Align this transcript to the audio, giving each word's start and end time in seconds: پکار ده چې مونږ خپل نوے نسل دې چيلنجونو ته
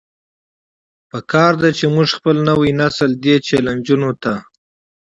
پکار 1.09 1.53
ده 1.61 1.69
چې 1.77 1.85
مونږ 1.93 2.09
خپل 2.17 2.35
نوے 2.47 2.69
نسل 2.81 3.11
دې 3.23 3.35
چيلنجونو 3.47 4.11
ته 4.23 4.33